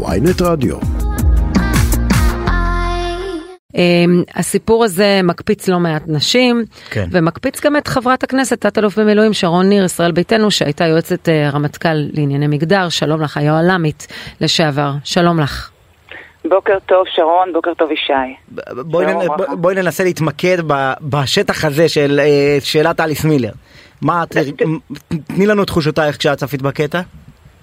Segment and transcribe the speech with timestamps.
[0.00, 0.76] ויינט רדיו.
[3.76, 7.08] אמ, הסיפור הזה מקפיץ לא מעט נשים, כן.
[7.12, 11.88] ומקפיץ גם את חברת הכנסת, תת-אלוף במילואים שרון ניר, ישראל ביתנו, שהייתה יועצת אה, רמטכ"ל
[12.12, 14.06] לענייני מגדר, שלום לך, היוהל"מית
[14.40, 15.70] לשעבר, שלום לך.
[16.50, 18.12] בוקר טוב שרון, בוקר טוב ישי.
[18.82, 19.18] בואי נ-
[19.60, 23.52] בואי ננסה להתמקד ב- בשטח הזה של אה, שאלת אליס מילר.
[24.02, 24.36] מה, את-
[25.26, 27.00] תני לנו את תחושותייך כשאת צפית בקטע.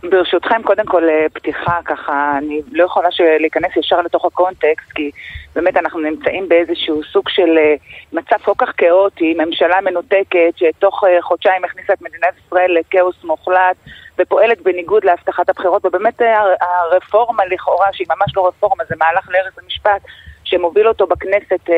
[0.04, 3.10] ברשותכם, קודם כל אה, פתיחה ככה, אני לא יכולה
[3.40, 5.12] להיכנס ישר לתוך הקונטקסט, כי
[5.56, 7.76] באמת אנחנו נמצאים באיזשהו סוג של אה,
[8.14, 13.76] מצב כל כך כאוטי, ממשלה מנותקת שתוך אה, חודשיים הכניסה את מדינת ישראל לכאוס מוחלט
[14.20, 19.54] ופועלת בניגוד להבטחת הבחירות, ובאמת הר- הרפורמה לכאורה, שהיא ממש לא רפורמה, זה מהלך להרס
[19.64, 20.02] המשפט,
[20.44, 21.70] שמוביל אותו בכנסת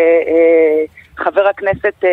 [1.17, 2.03] חבר הכנסת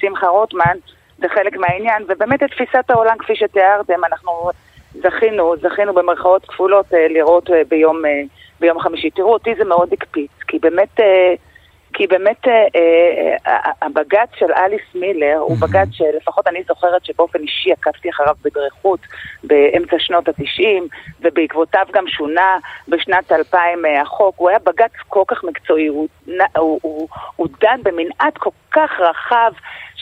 [0.00, 0.76] שמחה רוטמן,
[1.18, 4.50] זה חלק מהעניין, ובאמת את תפיסת העולם כפי שתיארתם, אנחנו
[5.02, 8.22] זכינו, זכינו במרכאות כפולות אה, לראות אה, ביום, אה,
[8.60, 9.10] ביום חמישי.
[9.10, 11.00] תראו, אותי זה מאוד הקפיץ, כי באמת,
[11.92, 12.46] כי באמת
[13.82, 19.00] הבג"ץ של אליס מילר הוא בג"ץ שלפחות אני זוכרת שבאופן אישי עקבתי אחריו בדריכות
[19.44, 20.88] באמצע שנות התשעים,
[21.20, 24.34] ובעקבותיו גם שונה בשנת 2000 אה, החוק.
[24.38, 26.08] הוא היה בג"ץ כל כך מקצועי, הוא,
[26.56, 29.52] הוא, הוא, הוא דן במנעד כל כך רחב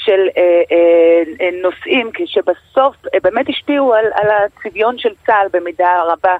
[0.05, 6.37] של אה, אה, נושאים שבסוף אה, באמת השפיעו על, על הצביון של צה"ל במידה רבה,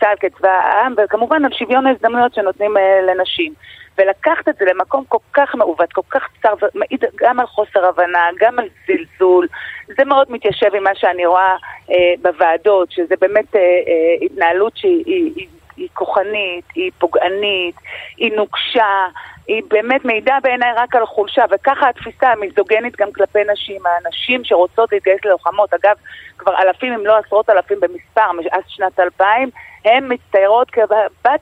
[0.00, 3.52] צה"ל כצבא העם, וכמובן על שוויון ההזדמנויות שנותנים אה, לנשים.
[3.98, 8.28] ולקחת את זה למקום כל כך מעוות, כל כך צר, ומעיד גם על חוסר הבנה,
[8.40, 9.46] גם על זלזול.
[9.86, 11.56] זה מאוד מתיישב עם מה שאני רואה
[11.90, 17.74] אה, בוועדות, שזה באמת אה, אה, התנהלות שהיא היא, כוחנית, היא פוגענית,
[18.16, 19.06] היא נוקשה,
[19.48, 24.92] היא באמת מעידה בעיניי רק על חולשה, וככה התפיסה המיזוגנית גם כלפי נשים, הנשים שרוצות
[24.92, 25.96] להתגייס ללוחמות, אגב,
[26.38, 29.50] כבר אלפים אם לא עשרות אלפים במספר, מאז שנת 2000,
[29.86, 30.84] הן מצטיירות כבת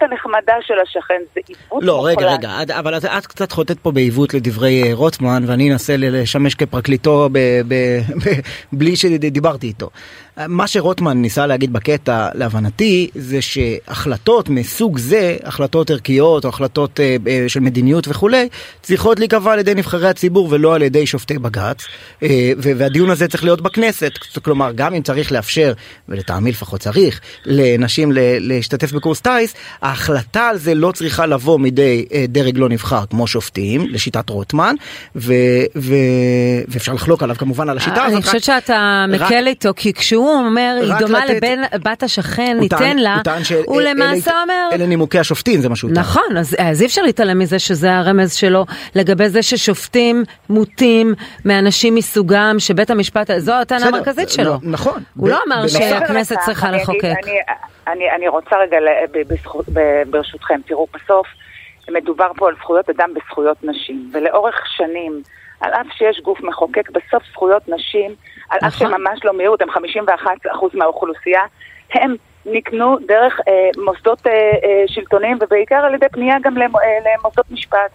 [0.02, 2.38] הנחמדה של השכן, זה עיוות לא, רגע, מוחלט.
[2.38, 6.54] רגע, את- אבל את- את קצת חוטאת פה בעיוות לדברי אה, רוטמן, ואני אנסה לשמש
[6.54, 8.40] כפרקליטו ב- ב- ב-
[8.78, 9.90] בלי שדיברתי איתו.
[10.48, 17.16] מה שרוטמן ניסה להגיד בקטע, להבנתי, זה שהחלטות מסוג זה, החלטות ערכיות או החלטות אה,
[17.28, 18.48] אה, של מדיניות וכולי,
[18.82, 21.84] צריכות להיקבע על ידי נבחרי הציבור ולא על ידי שופטי בג"ץ,
[22.22, 24.12] אה, והדיון הזה צריך להיות בכנסת,
[24.44, 25.72] כלומר, גם אם צריך לאפשר,
[26.08, 32.06] ולטעמי לפחות צריך, לנשים ל- להשתתף בקורס טיס, ההחלטה על זה לא צריכה לבוא מידי
[32.12, 34.74] אה, דרג לא נבחר כמו שופטים, לשיטת רוטמן,
[35.16, 35.32] ו-
[35.76, 35.94] ו-
[36.68, 38.16] ואפשר לחלוק עליו כמובן על השיטה הזאת.
[38.16, 42.56] אני חושבת שאתה רק- מקל איתו, כי כשהוא אומר, היא דומה לתת- לבן בת השכן,
[42.60, 43.18] ניתן לה,
[43.64, 44.68] הוא למעשה אומר...
[44.72, 45.98] אלה נימוקי השופטים, זה מה שהוא טען.
[46.00, 51.94] נכון, אז, אז אי אפשר להתעלם מזה שזה הרמז שלו לגבי זה ששופטים מוטים מאנשים
[51.94, 54.58] מסוגם, שבית המשפט, זו הטענה המרכזית לא, שלו.
[54.62, 55.02] נכון.
[55.16, 57.12] הוא ב- לא אמר שהכנסת צריכה לחוקק.
[57.86, 58.78] אני, אני, רוצה רגע,
[59.12, 59.66] בזכות-
[60.10, 61.26] ברשותכם, תראו, בסוף
[61.90, 65.22] מדובר פה על זכויות אדם וזכויות נשים, ולאורך שנים,
[65.60, 68.14] על אף שיש גוף מחוקק, בסוף זכויות נשים,
[68.50, 68.88] על אף נכון.
[68.90, 71.42] שהם ממש לא מיעוט, הם 51% מהאוכלוסייה,
[71.94, 72.14] הם
[72.46, 76.68] נקנו דרך אה, מוסדות אה, אה, שלטוניים, ובעיקר על ידי פנייה גם אה,
[77.18, 77.90] למוסדות משפט.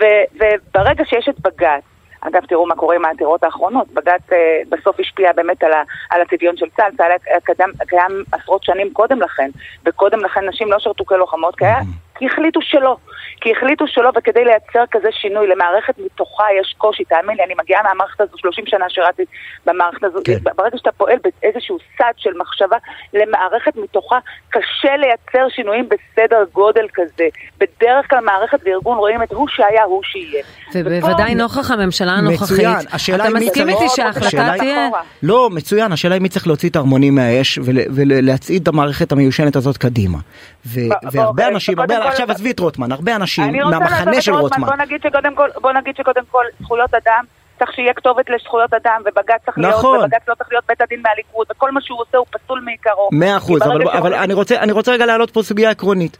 [0.00, 1.82] ו, וברגע שיש את בג"ץ,
[2.28, 3.88] אגב, תראו מה קורה עם העתירות האחרונות.
[3.92, 5.72] בג"ץ אה, בסוף השפיע באמת על,
[6.10, 6.96] על הצביון של צה"ל.
[6.96, 9.50] צה"ל קיים עשרות שנים קודם לכן,
[9.86, 11.80] וקודם לכן נשים לא שירתו כלוחמות, כי, היה,
[12.18, 12.96] כי החליטו שלא.
[13.40, 17.04] כי החליטו שלא, וכדי לייצר כזה שינוי למערכת מתוכה יש קושי.
[17.04, 19.22] תאמין לי, אני מגיעה מהמערכת הזו, 30 שנה שירתי
[19.66, 20.18] במערכת הזו.
[20.24, 20.36] כן.
[20.56, 22.76] ברגע שאתה פועל באיזשהו סד של מחשבה
[23.14, 24.18] למערכת מתוכה,
[24.50, 27.24] קשה לייצר שינויים בסדר גודל כזה.
[27.58, 30.44] בדרך כלל מערכת וארגון רואים את הוא שהיה, הוא שיהיה.
[30.74, 32.42] ובוודאי ופה- נוכח הממשלה הנוכחית.
[32.58, 34.86] מצוין, השאלה אתה מסכים איתי שההחלטה תהיה...
[34.86, 35.02] אחורה.
[35.22, 39.56] לא, מצוין, השאלה היא מי צריך להוציא את הערמונים מהאש ול- ולהצעיד את המערכת המיושנת
[39.56, 40.18] הזאת קדימה.
[40.66, 44.66] ו- ב- והרבה אנשים, הרבה, עכשיו עזבי את רוטמן, הרבה אנשים מהמחנה של רוטמן.
[44.66, 47.24] בוא נגיד שקודם כל, בוא נגיד שקודם כל זכויות אדם,
[47.58, 49.96] צריך שיהיה כתובת לזכויות אדם, ובג"ץ צריך נכון.
[49.96, 53.08] להיות, ובג"ץ לא צריך להיות בית הדין מהליכוד, וכל מה שהוא עושה הוא פסול מעיקרו.
[53.12, 56.18] מאה אחוז, אבל, אבל שהוא- אני, רוצה, אני רוצה רגע להעלות פה סוגיה עקרונית.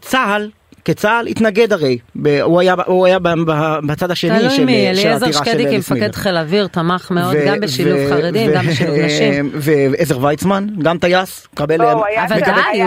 [0.00, 0.50] צה"ל,
[0.84, 3.52] כצה"ל, התנגד הרי, ב, הוא היה, הוא היה ב, ב,
[3.86, 6.06] בצד השני של, תלוי מי, של אליעזר העתירה של שקדי אליס מילר.
[6.06, 9.50] כמפקד חיל אוויר תמך מאוד ו- גם בשילוב ו- חרדים, ו- גם בשילוב נשים.
[9.54, 12.04] ועזר ויצמן, גם טייס, קבל, לא, הוא-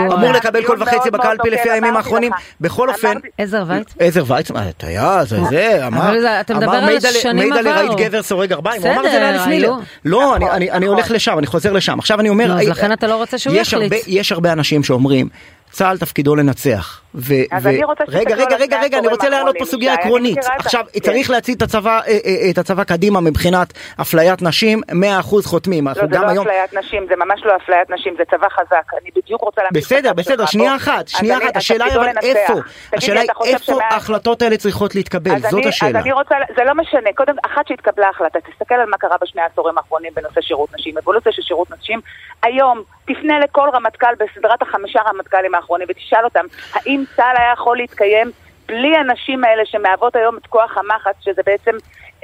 [0.06, 2.32] אמור היה לקבל קול וחצי בקלפי לפי הימים האחרונים.
[2.60, 3.86] בכל אופן, עזר וייץ?
[3.98, 7.88] עזר ויצמן, טייס, זה, אמר, אתה מדבר אמר על שנים מעיד על עברו.
[7.96, 9.72] ראית גבר סורג ארבעים, הוא אמר את זה לאליס מילר.
[10.04, 10.94] לא, אני- נכון, אני- אני נכון.
[10.94, 11.98] הולך לשם, אני חוזר לשם.
[11.98, 13.92] עכשיו אני אומר, אז אה, לכן אתה לא רוצה שהוא יש יחליט.
[14.06, 15.28] יש הרבה אנשים שאומרים,
[15.70, 17.00] צה"ל תפקידו לנצח.
[17.14, 20.38] ו- אז ו- אני רוצה רגע, רגע, רגע, רגע, אני רוצה להעלות פה סוגיה עקרונית.
[20.58, 21.00] עכשיו, כן.
[21.00, 25.88] צריך להצעיד את הצבא, אה, אה, את הצבא קדימה מבחינת אפליית נשים, 100% חותמים.
[25.88, 26.46] לא, זה לא היום...
[26.46, 28.92] אפליית נשים, זה ממש לא אפליית נשים, זה צבא חזק.
[29.02, 30.76] אני בדיוק רוצה להמשיך בסדר, בסדר, שנייה.
[30.76, 32.08] אחת, שנייה אחת, השאלה היא אבל.
[32.22, 32.52] איפה,
[32.92, 35.98] השאלה היא איפה ההחלטות האלה צריכות להתקבל, זאת השאלה.
[35.98, 39.42] אז אני רוצה, זה לא משנה, קודם, אחת שהתקבלה החלטה, תסתכל על מה קרה בשני
[39.42, 42.00] העשורים האחרונים בנושא שירות נשים, אבולוציה של שירות נשים.
[42.42, 48.30] היום, תפנה לכל רמטכ"ל בסדרת החמישה רמטכ"לים האחרונים ותשאל אותם, האם צה"ל היה יכול להתקיים
[48.66, 51.72] בלי הנשים האלה שמהוות היום את כוח המחץ, שזה בעצם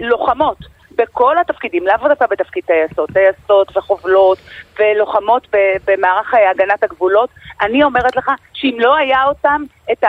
[0.01, 0.59] לוחמות.
[0.97, 4.39] בכל התפקידים, לאו דווקא בתפקיד טייסות, טייסות וחובלות
[4.79, 5.49] ולוחמות
[5.87, 7.31] במערך הגנת הגבולות.
[7.61, 9.63] אני אומרת לך שאם לא היה אותם,
[9.93, 10.05] את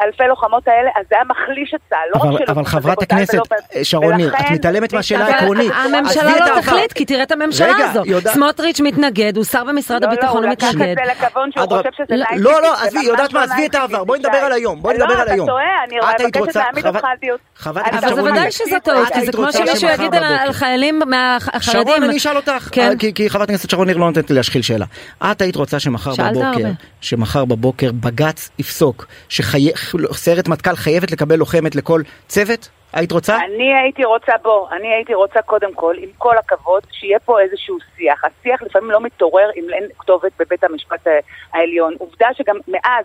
[0.00, 1.98] האלפי לוחמות האלה, אז זה היה מחליש את צה"ל.
[2.14, 3.42] לא אבל- רק שלא אבל חברת הכנסת, ולא-
[3.76, 5.72] אה, שרון ניר, את מתעלמת מהשאלה העקרונית.
[5.84, 6.60] הממשלה לא.
[6.60, 8.06] תחליט, כי תראה את הממשלה רגע, הזאת.
[8.06, 10.94] יודעת- סמוטריץ' מתנגד, הוא שר במשרד לא, לא, הביטחון, הוא הוא לקח את מתנגד.
[11.06, 11.66] זה לכיוון שהוא.
[11.66, 14.18] חושב שזה לא, 90-50, לא, לא, עזבי, יודעת מה, לא עזבי את 90-50, העבר, בואי.
[14.18, 15.46] נדבר על היום, בואי נדבר לא, על היום.
[15.46, 15.96] אתה טועה, אני
[16.38, 17.36] מבקשת להעמיד אותך על דיון.
[17.66, 17.82] אבל
[18.16, 21.60] בוודאי שזה טעות, כי זה כמו שמישהו יגיד על- חיילים מהחרדים.
[21.60, 22.92] שרון, אני אשאל אותך, כן.
[23.14, 24.84] כי, חברת הכנסת שרון ניר לא נותנת לי להשחיל שאלה.
[25.24, 26.68] את היית רוצה שמחר בבוקר.
[27.00, 32.68] שמחר בבוקר בג"ץ יפסוק שסיירת מטכ"ל חייבת לקבל לוחמת לכל צוות?
[32.92, 33.36] היית רוצה?
[33.36, 37.78] אני הייתי רוצה, בוא, אני הייתי רוצה קודם כל, עם כל הכבוד, שיהיה פה איזשהו
[37.96, 38.24] שיח.
[38.24, 41.10] השיח לפעמים לא מתעורר אם אין כתובת בבית המשפט ה-
[41.58, 41.94] העליון.
[41.98, 43.04] עובדה שגם מאז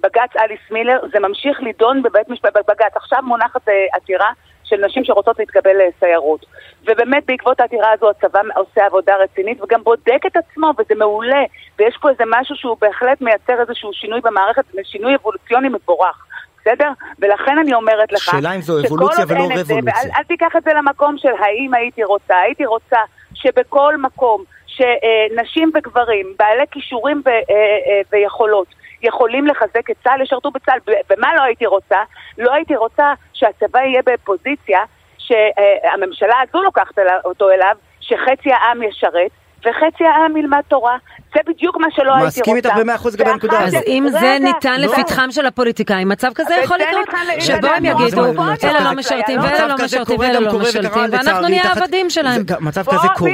[0.00, 2.96] בג"ץ אליס מילר, זה ממשיך לידון בבית משפט, בבג"ץ.
[2.96, 4.30] עכשיו מונחת אה, עתירה
[4.68, 6.46] של נשים שרוצות להתקבל לסיירות.
[6.86, 11.42] ובאמת בעקבות העתירה הזו הצבא עושה עבודה רצינית וגם בודק את עצמו, וזה מעולה.
[11.78, 16.26] ויש פה איזה משהו שהוא בהחלט מייצר איזשהו שינוי במערכת, שינוי אבולוציוני מבורך.
[16.60, 16.90] בסדר?
[17.18, 19.76] ולכן אני אומרת לך, שאלה אם זו אבולוציה ולא רבולוציה.
[19.76, 22.36] ואל- אל תיקח את זה למקום של האם הייתי רוצה.
[22.38, 22.98] הייתי רוצה
[23.34, 28.66] שבכל מקום שנשים וגברים, בעלי כישורים ו- אה, אה, ויכולות,
[29.02, 30.78] יכולים לחזק את צה"ל, ישרתו בצה"ל.
[31.10, 31.98] ומה לא הייתי רוצה?
[32.38, 34.80] לא הייתי רוצה שהצבא יהיה בפוזיציה
[35.18, 39.30] שהממשלה הזו לוקחת אותו אליו, שחצי העם ישרת.
[39.66, 40.96] וחצי העם ילמד תורה,
[41.36, 42.40] זה בדיוק מה שלא הייתי רוצה.
[42.40, 43.74] מסכים איתך במאה אחוז לגבי הנקודה הזאת.
[43.74, 44.86] אז אם זה ניתן לא.
[44.86, 48.24] לפתחם של הפוליטיקאים, מצב כזה יכול לקרות, ניתן- שבו הם רגע, יגידו,
[48.64, 52.42] אלה לא משרתים ואלה לא משרתים ואלה לא משרתים, ואנחנו נהיה העבדים שלהם.
[52.60, 53.32] מצב כזה קורה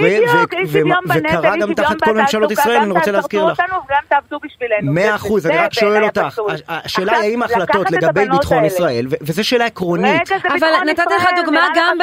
[1.09, 3.57] וקרה גם תחת כל ממשלות ישראל, אני רוצה להזכיר לך.
[3.57, 4.93] תעשו אותנו וגם תעבדו בשבילנו.
[4.93, 6.39] מאה אחוז, אני רק שואל אותך,
[6.69, 8.65] השאלה היא האם ההחלטות לגבי ביטחון.
[8.65, 10.33] ישראל, ו- וזו שאלה עקרונית.
[10.49, 11.99] אבל נתתי לך דוגמה גם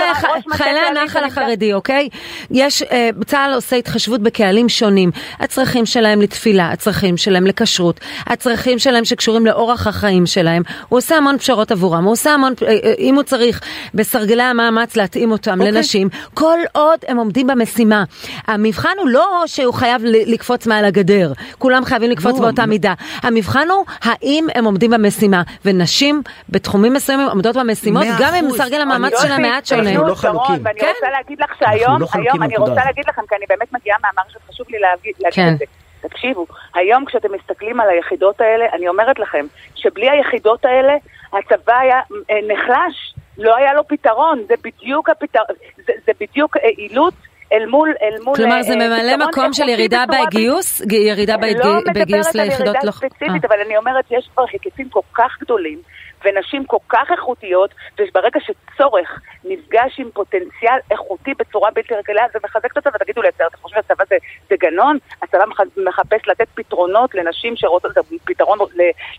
[0.52, 2.10] בחיילי הנחל החרדי, אוקיי?
[2.52, 5.12] יש, אה, צה"ל עושה התחשבות בקהלים שונים.
[5.40, 10.62] הצרכים שלהם לתפילה, הצרכים שלהם לכשרות, הצרכים שלהם שקשורים לאורח החיים שלהם.
[10.89, 13.62] הוא עושה המון פשרות עבורם, הוא עושה המון, אה, אה, אם הוא צריך,
[13.94, 15.71] בסרגלי המאמץ להתאים אותם אוקיי.
[15.71, 18.03] לנשים, כל עוד הם עומדים במשימה.
[18.47, 22.68] המבחן הוא לא שהוא חייב לקפוץ מעל הגדר, כולם חייבים לקפוץ לא, באותה לא.
[22.68, 22.94] מידה.
[23.21, 28.50] המבחן הוא האם הם עומדים במשימה, ונשים בתחומים מסוימים עומדות במשימות, גם אם.
[28.57, 29.94] סרגל המאמץ אני- שלהם מעט אנחנו שונה.
[29.94, 30.65] לא שרון, חלוקים.
[30.65, 30.88] ואני כן.
[30.95, 32.85] רוצה להגיד לך שהיום, לא חלוקים היום אני רוצה.
[32.85, 35.53] להגיד לכם, כי אני באמת מגיעה מהמערכת, חשוב לי להגיד להגיד כן.
[35.53, 35.65] את זה.
[36.01, 40.94] תקשיבו, היום כשאתם מסתכלים על היחידות האלה, אני אומרת לכם, שבלי היחידות האלה,
[41.34, 42.00] הצבא היה
[42.31, 47.13] אה, נחלש, לא היה לו פתרון, זה בדיוק הפתרון, זה, זה בדיוק אה, אילוץ.
[47.54, 48.36] אל מול, אל מול...
[48.36, 50.81] כלומר זה אה, ממלא פתרון מקום של ירידה בצורה בגיוס?
[50.92, 52.92] ירידה לא בהתג- בגיוס מדברת על ליחידות ירידה לא...
[52.92, 53.45] ספציפית.
[53.45, 55.80] אבל אני אומרת, יש כבר היקפים כל כך גדולים,
[56.25, 57.69] ונשים כל כך איכותיות,
[58.00, 59.10] וברגע שצורך
[59.45, 63.75] נפגש עם פוטנציאל איכותי בצורה בלתי רגילה, זה מחזק את הצבא, תגידו לי, אתה חושב
[63.75, 64.16] שהצבא זה,
[64.50, 64.98] זה גנון?
[65.24, 67.92] הצבא מח- מחפש לתת פתרונות לנשים שרוצות,
[68.25, 68.57] פתרון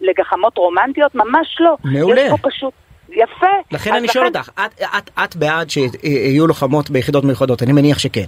[0.01, 1.15] לגחמות רומנטיות?
[1.15, 1.77] ממש לא.
[1.85, 2.21] מעולה.
[2.21, 2.75] יש פה פשוט...
[3.13, 3.47] יפה.
[3.71, 7.63] לכן אני שואל אותך, את- את- את בעד שיהיו לוחמות ביחידות מיוחדות?
[7.63, 8.25] אני מניח שכן.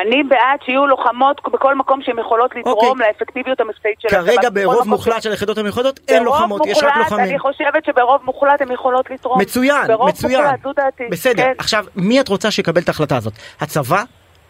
[0.00, 3.06] אני בעד שיהיו לוחמות בכל מקום שהן יכולות לתרום אוקיי.
[3.06, 4.50] לאפקטיביות המבצעית של כרגע הצבא.
[4.50, 7.30] בכל ברוב מוחלט של היחידות המיוחדות אין ברוב לוחמות, יש רק מוחלט, לוחמים.
[7.30, 9.40] אני חושבת שברוב מוחלט הן יכולות לתרום.
[9.40, 10.44] מצוין, ברוב מצוין.
[10.44, 11.04] מוחלט, זו דעתי.
[11.10, 11.52] בסדר, כן.
[11.58, 13.32] עכשיו, מי את רוצה שיקבל את ההחלטה הזאת?
[13.60, 14.02] הצבא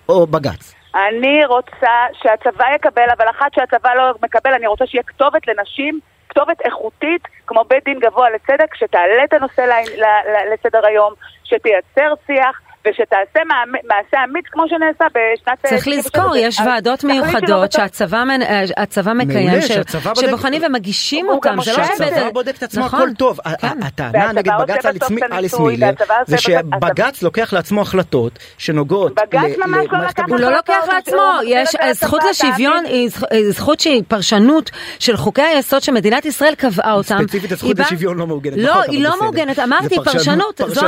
[0.09, 0.75] או בג"ץ?
[0.95, 6.61] אני רוצה שהצבא יקבל, אבל אחת שהצבא לא מקבל, אני רוצה שיהיה כתובת לנשים, כתובת
[6.65, 11.13] איכותית, כמו בית דין גבוה לצדק, שתעלה את הנושא ל- ל- ל- לסדר היום,
[11.45, 12.61] שתייצר שיח.
[12.91, 13.41] ושתעשה
[13.89, 15.59] מעשה אמיץ כמו שנעשה בשנת...
[15.67, 15.97] צריך 97.
[15.99, 17.73] לזכור, יש ועדות מיוחדות.
[17.73, 22.31] שהצבא מנ- אה, הצבא מקיים, מעולה, ש- שהצבא בודק- שבוחנים ומגישים אותם, זה לא שהצבא
[22.31, 23.39] בודק את עצמו נכון, הכל טוב.
[23.61, 23.83] כן.
[23.83, 24.87] הטענה נגד בג"ץ
[25.33, 25.91] אליס- מילר
[26.27, 30.85] זה שבג"ץ לוקח לעצמו החלטות שנוגעות בג"ץ ל- ממש לא למערכת לקח הוא לא לוקח
[30.95, 32.85] לעצמו, יש את זה זכות לשוויון.
[32.85, 37.19] היא זכ- היא זכות שהיא פרשנות של חוקי היסוד שמדינת ישראל קבעה אותם.
[37.23, 39.11] ספציפית הזכות לשוויון לא מעוגנת לא, היא לא.
[39.21, 40.87] מעוגנת, אמרתי פרשנות- זו.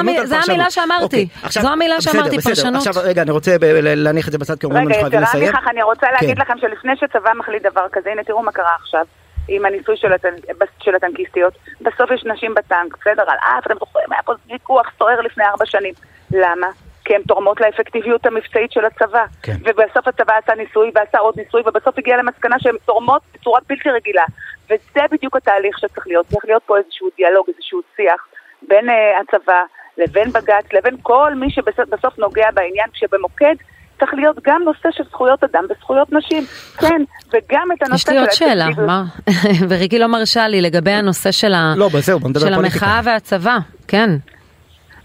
[0.49, 2.55] המילה שאמרתי, אוקיי, עכשיו- זו המילה בסדר, שאמרתי, בסדר.
[2.55, 2.87] פרשנות.
[2.87, 5.53] עכשיו רגע, אני רוצה להניח את זה בצד כי אומרים רגע, לנו חייבים יתרה לסיים.
[5.53, 6.43] מכך, אני רוצה להגיד כן.
[6.43, 9.05] לכם שלפני שצבא מחליט דבר כזה, הנה תראו מה קרה עכשיו.
[9.49, 10.35] עם הניסוי של, הטנ...
[10.81, 13.23] של הטנקיסטיות, בסוף יש נשים בטנק, בסדר?
[13.23, 15.95] על אף, אתם זוכרים, היה פה ויכוח סוער לפני ארבע שנים.
[16.31, 16.67] למה?
[17.05, 19.25] כי הן תורמות לאפקטיביות המבצעית של הצבא.
[19.43, 19.57] כן.
[19.65, 24.25] ובסוף הצבא עשה ניסוי ועשה עוד ניסוי, ובסוף הגיע למסקנה שהן תורמות בצורה בלתי רגילה.
[24.65, 26.27] וזה בדיוק התהליך שצריך להיות.
[26.27, 28.27] צריך להיות פה איזשהו דיאלוג, איזשהו שיח
[28.69, 29.63] בין uh, הצבא
[29.99, 33.55] לבין בג"ץ, לבין כל מי שבסוף נוגע בעניין, כשבמוקד
[33.99, 36.45] צריך להיות גם נושא של זכויות אדם וזכויות נשים.
[36.79, 37.03] כן,
[37.33, 38.13] וגם את הנושא של...
[38.13, 39.05] יש לי עוד שאלה, מה?
[39.69, 41.75] וריקי לא מרשה לי לגבי הנושא של, ה...
[41.77, 42.55] לא, בסדר, של.
[42.55, 44.11] המחאה והצבא, כן.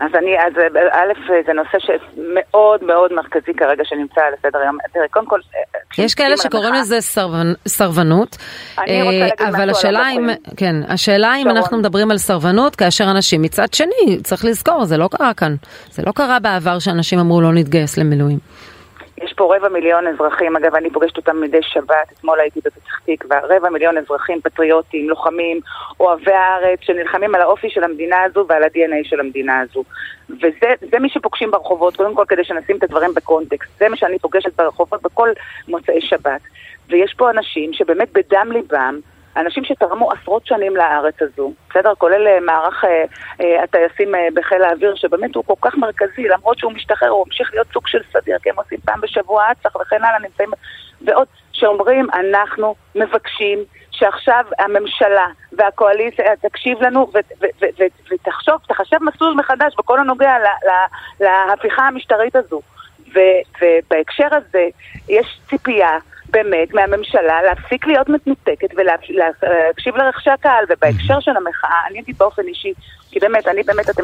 [0.03, 0.53] אז אני, אז
[0.91, 4.77] א', זה נושא שמאוד מאוד מרכזי כרגע שנמצא על הסדר היום.
[4.93, 5.39] תראה, קודם כל...
[5.97, 7.53] יש כאלה שקוראים לזה סרבנ...
[7.67, 8.37] סרבנות,
[9.39, 10.29] אבל השאלה אם.
[10.57, 11.49] כן, השאלה אם.
[11.49, 15.55] אנחנו מדברים על סרבנות כאשר אנשים מצד שני, צריך לזכור, זה לא קרה כאן.
[15.89, 18.52] זה לא קרה בעבר שאנשים אמרו לא נתגייס למילואים.
[19.21, 23.39] יש פה רבע מיליון אזרחים, אגב, אני פוגשת אותם מדי שבת, אתמול הייתי בפתח תקווה,
[23.43, 25.59] רבע מיליון אזרחים פטריוטים, לוחמים,
[25.99, 29.83] אוהבי הארץ, שנלחמים על האופי של המדינה הזו ועל ה-DNA של המדינה הזו.
[30.29, 33.69] וזה זה מי שפוגשים ברחובות, קודם כל כדי שנשים את הדברים בקונטקסט.
[33.79, 35.29] זה מה שאני פוגשת ברחובות בכל
[35.67, 36.41] מוצאי שבת.
[36.89, 38.99] ויש פה אנשים שבאמת בדם ליבם,
[39.37, 41.95] אנשים שתרמו עשרות שנים לארץ הזו, בסדר?
[41.97, 43.03] כולל אה, מערך אה,
[43.41, 43.63] אה,
[44.15, 47.87] אה, בחיל האוויר, שבאמת הוא כל כך מרכזי, למרות שהוא משתחרר, הוא ממשיך להיות סוג
[47.87, 50.49] של סדיר, כי הם עושים פעם בשבוע אצ"ח וכן הלאה, נמצאים...
[51.01, 53.59] ועוד, שאומרים, אנחנו מבקשים
[53.91, 57.11] שעכשיו הממשלה והקואליציה תקשיב לנו
[58.11, 60.67] ותחשוב, תחשב מסלול מחדש בכל הנוגע ל-
[61.23, 62.61] ל- להפיכה המשטרית הזו.
[63.61, 64.67] ובהקשר הזה
[65.09, 65.97] יש ציפייה
[66.33, 72.73] באמת מהממשלה להפסיק להיות מנותקת ולהקשיב לרחשי הקהל, ובהקשר של המחאה, אני אגיד באופן אישי,
[73.11, 74.03] כי באמת, אני באמת, אתם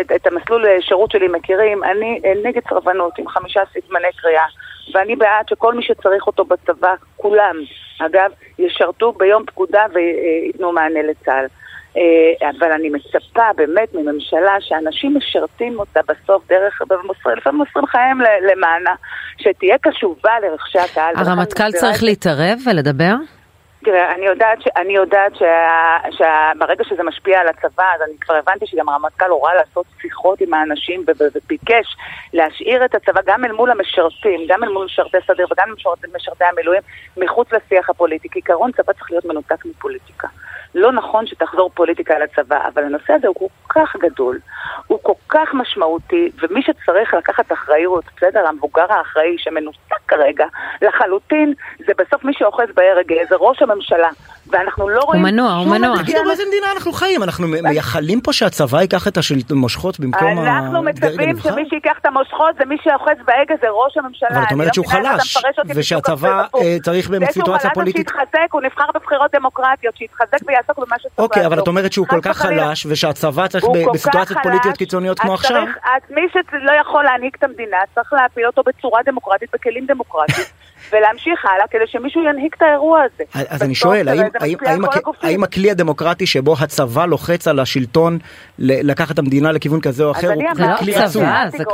[0.00, 4.46] את, את המסלול שירות שלי מכירים, אני אה, נגד סרבנות עם חמישה סימני קריאה,
[4.94, 7.56] ואני בעד שכל מי שצריך אותו בצבא, כולם,
[7.98, 11.46] אגב, ישרתו ביום פקודה וייתנו מענה לצה"ל.
[11.96, 16.80] אה, אבל אני מצפה באמת מממשלה שאנשים משרתים אותה בסוף דרך,
[17.36, 18.94] לפעמים מוסרים חייהם למענה,
[19.38, 21.14] שתהיה קשובה לרחשי הקהל.
[21.16, 22.02] הרמטכ"ל צריך.
[22.02, 23.14] להתערב ולדבר?
[23.84, 24.68] תראה, אני יודעת, ש...
[24.76, 25.96] אני יודעת שה...
[26.10, 30.54] שברגע שזה משפיע על הצבא, אז אני כבר הבנתי שגם הרמטכ"ל הורה לעשות שיחות עם
[30.54, 31.96] האנשים ו- וביקש
[32.32, 36.44] להשאיר את הצבא גם אל מול המשרתים, גם אל מול משרתי סדיר וגם אל משרתי,
[36.44, 36.82] המילואים,
[37.16, 38.28] מחוץ לשיח הפוליטי.
[38.30, 40.28] כעיקרון צבא צריך להיות מנותק מפוליטיקה.
[40.74, 44.38] לא נכון שתחזור פוליטיקה לצבא, אבל הנושא הזה הוא כל כך גדול,
[44.86, 50.46] הוא כל כך משמעותי, ומי שצריך לקחת אחריות, בסדר, המבוגר האחראי שמנותק כרגע
[50.82, 51.54] לחלוטין,
[51.86, 54.08] זה בסוף מי שאוחז בהרג, זה ראש הממשלה,
[54.50, 55.22] ואנחנו לא רואים...
[55.22, 55.96] מנוע, הוא מנוע.
[56.02, 57.22] תגידו באיזה מדינה אנחנו חיים?
[57.22, 59.18] אנחנו מייחלים פה שהצבא ייקח את
[59.50, 61.50] המושכות במקום אנחנו הדרג מצפים הנבחר?
[61.50, 64.28] שמי שייקח את המושכות זה מי שאוחז בהגה זה ראש הממשלה.
[64.30, 65.36] אבל את אומרת לא שהוא חלש,
[65.74, 66.42] ושהצבא.
[66.56, 70.78] אה, צריך באמת סיטואציה פוליטית- זה שהוא חלש שיתחזק, הוא נבחר בבחירות דמוקרטיות, שיתחזק ויעסוק
[70.78, 71.58] במה שצריך אוקיי, אבל.
[71.58, 72.36] את אומרת שהוא כל כך.
[72.36, 75.62] חלש, ושהצבא צריך הוא בסיטואציות פוליטיות קיצוניות כמו עכשיו?
[75.84, 80.46] אז מי שלא יכול להנהיג את המדינה, צריך להפיל אותו בצורה דמוקרטית, בכלים דמוקרטיים,
[80.92, 83.24] ולהמשיך הלאה כדי שמישהו ינהיג את האירוע הזה.
[83.48, 85.28] אז אני שואל, האם- האם- על כל הכ- הגופים.
[85.30, 88.18] האם הכלי הדמוקרטי שבו הצבא לוחץ על השלטון
[88.58, 91.24] ל- לקחת את המדינה לכיוון כזה או אחר, הוא לא כלי עצום?
[91.50, 91.64] זה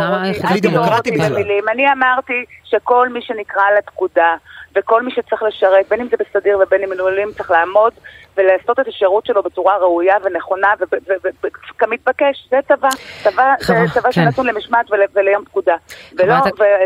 [0.48, 1.36] כלי דמוקרטי בכלל.
[1.72, 2.32] אני אמרתי
[2.64, 4.34] שכל מי שנקרא לפקודה,
[4.78, 7.92] וכל מי שצריך לשרת, בין אם זה בסדיר ובין אם במילואים, צריך לעמוד
[8.36, 10.68] ולעשות את השירות שלו בצורה ראויה ונכונה
[11.70, 12.48] וכמתבקש.
[12.50, 12.88] זה צבא.
[13.22, 14.12] צבא צבא כן.
[14.12, 15.74] שנתון למשמעת ול- וליום פקודה.
[16.18, 16.34] ולא,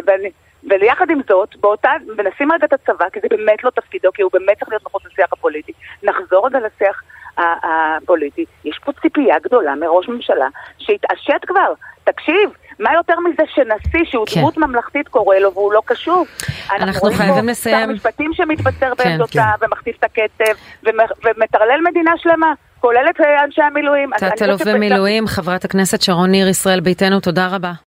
[0.07, 0.31] ואני-
[0.71, 4.31] ויחד עם זאת, באותה, ונשים רגע את הצבא, כי זה באמת לא תפקידו, כי הוא
[4.33, 5.73] באמת צריך להיות מחוץ לשיח הפוליטי.
[6.03, 7.03] נחזור רגע לשיח
[7.39, 8.45] הפוליטי.
[8.65, 10.47] יש פה ציפייה גדולה מראש ממשלה
[10.79, 11.73] שיתעשת כבר.
[12.05, 14.41] תקשיב, מה יותר מזה שנשיא שהוא כן.
[14.41, 16.27] דמות ממלכתית קורא לו והוא לא קשוב?
[16.73, 17.87] אנחנו רואים חייבים לסיים.
[17.87, 19.67] שר משפטים שמתבצר כן, בעמדותיו כן.
[19.67, 24.11] ומכתיב את הקצב ומ- ומטרלל מדינה שלמה, כולל את אה, אנשי המילואים.
[24.19, 27.73] תת-אלוף במילואים, חברת הכנסת שרון ניר, ישראל ביתנו, תודה רבה.